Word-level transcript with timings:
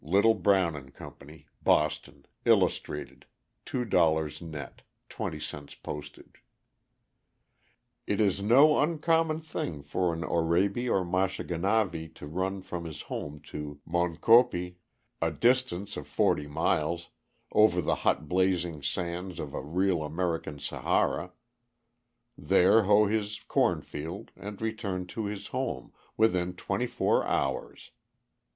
Little, 0.03 0.33
Brown 0.33 0.89
& 0.91 0.95
Co., 0.95 1.13
Boston, 1.61 2.25
illustrated, 2.43 3.27
$2.00 3.67 4.41
net, 4.41 4.81
20c 5.11 5.83
postage. 5.83 6.43
"It 8.07 8.19
is 8.19 8.41
no 8.41 8.79
uncommon 8.79 9.41
thing 9.41 9.83
for 9.83 10.11
an 10.11 10.21
Oraibi 10.23 10.89
or 10.89 11.05
Mashonganavi 11.05 12.15
to 12.15 12.25
run 12.25 12.63
from 12.63 12.85
his 12.85 13.03
home 13.03 13.41
to 13.49 13.79
Moenkopi, 13.87 14.77
a 15.21 15.29
distance 15.29 15.95
of 15.95 16.07
forty 16.07 16.47
miles, 16.47 17.09
over 17.51 17.79
the 17.79 17.97
hot 18.01 18.27
blazing 18.27 18.81
sands 18.81 19.39
of 19.39 19.53
a 19.53 19.61
real 19.61 20.01
American 20.01 20.57
Sahara, 20.57 21.31
there 22.35 22.85
hoe 22.85 23.05
his 23.05 23.37
corn 23.47 23.83
field, 23.83 24.31
and 24.35 24.63
return 24.63 25.05
to 25.05 25.25
his 25.25 25.49
home, 25.49 25.93
within 26.17 26.55
twenty 26.55 26.87
four 26.87 27.23
hours. 27.27 27.91